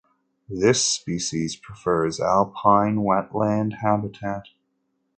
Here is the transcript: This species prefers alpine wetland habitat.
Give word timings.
This 0.49 0.83
species 0.83 1.55
prefers 1.55 2.19
alpine 2.19 3.01
wetland 3.03 3.81
habitat. 3.83 4.45